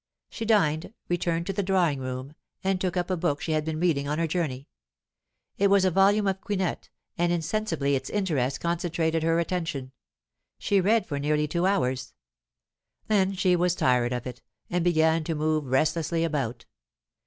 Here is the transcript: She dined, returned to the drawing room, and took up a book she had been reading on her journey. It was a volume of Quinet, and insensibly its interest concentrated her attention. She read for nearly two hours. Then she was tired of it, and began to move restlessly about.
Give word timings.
She 0.31 0.45
dined, 0.45 0.95
returned 1.09 1.45
to 1.45 1.53
the 1.53 1.61
drawing 1.61 1.99
room, 1.99 2.33
and 2.63 2.81
took 2.81 2.97
up 2.97 3.11
a 3.11 3.15
book 3.15 3.39
she 3.39 3.51
had 3.51 3.63
been 3.63 3.79
reading 3.79 4.07
on 4.07 4.17
her 4.17 4.25
journey. 4.25 4.67
It 5.59 5.67
was 5.69 5.85
a 5.85 5.91
volume 5.91 6.25
of 6.25 6.41
Quinet, 6.41 6.89
and 7.19 7.31
insensibly 7.31 7.95
its 7.95 8.09
interest 8.09 8.59
concentrated 8.61 9.21
her 9.21 9.37
attention. 9.39 9.91
She 10.57 10.81
read 10.81 11.05
for 11.05 11.19
nearly 11.19 11.47
two 11.47 11.67
hours. 11.67 12.15
Then 13.09 13.33
she 13.33 13.55
was 13.55 13.75
tired 13.75 14.11
of 14.11 14.25
it, 14.25 14.41
and 14.71 14.83
began 14.83 15.23
to 15.25 15.35
move 15.35 15.67
restlessly 15.67 16.23
about. 16.23 16.65